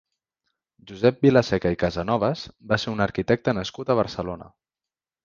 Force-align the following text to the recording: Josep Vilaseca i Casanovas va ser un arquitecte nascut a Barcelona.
Josep 0.91 1.19
Vilaseca 1.25 1.71
i 1.75 1.77
Casanovas 1.83 2.45
va 2.71 2.79
ser 2.85 2.95
un 2.95 3.05
arquitecte 3.07 3.55
nascut 3.59 3.93
a 3.93 3.97
Barcelona. 4.01 4.49